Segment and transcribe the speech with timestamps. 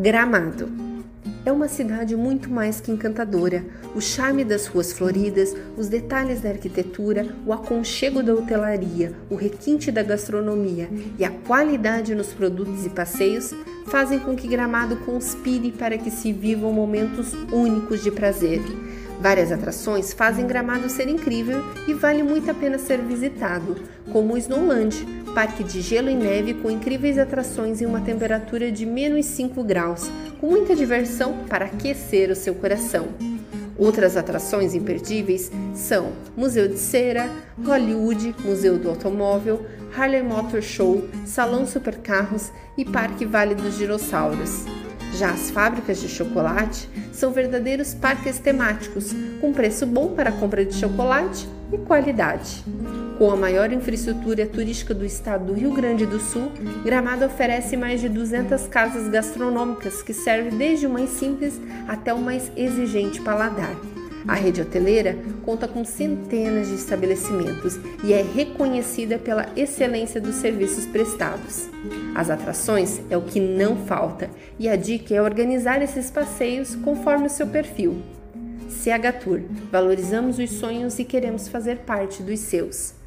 [0.00, 0.68] Gramado.
[1.44, 3.64] É uma cidade muito mais que encantadora.
[3.96, 9.90] O charme das ruas floridas, os detalhes da arquitetura, o aconchego da hotelaria, o requinte
[9.90, 10.88] da gastronomia
[11.18, 13.52] e a qualidade nos produtos e passeios
[13.88, 18.60] fazem com que Gramado conspire para que se vivam momentos únicos de prazer.
[19.20, 23.76] Várias atrações fazem Gramado ser incrível e vale muito a pena ser visitado,
[24.12, 25.04] como o Snowland,
[25.34, 30.08] parque de gelo e neve com incríveis atrações em uma temperatura de menos 5 graus,
[30.40, 33.08] com muita diversão para aquecer o seu coração.
[33.76, 37.28] Outras atrações imperdíveis são Museu de Cera,
[37.64, 39.66] Hollywood, Museu do Automóvel,
[39.96, 44.77] Harley Motor Show, Salão Supercarros e Parque Vale dos Dinossauros.
[45.14, 50.64] Já as fábricas de chocolate são verdadeiros parques temáticos, com preço bom para a compra
[50.64, 52.64] de chocolate e qualidade.
[53.18, 56.52] Com a maior infraestrutura turística do estado do Rio Grande do Sul,
[56.84, 62.18] Gramado oferece mais de 200 casas gastronômicas que servem desde o mais simples até o
[62.18, 63.74] mais exigente paladar.
[64.28, 70.84] A rede hoteleira conta com centenas de estabelecimentos e é reconhecida pela excelência dos serviços
[70.84, 71.66] prestados.
[72.14, 77.26] As atrações é o que não falta e a dica é organizar esses passeios conforme
[77.26, 78.02] o seu perfil.
[78.68, 79.40] CH Tour,
[79.72, 82.97] valorizamos os sonhos e queremos fazer parte dos seus.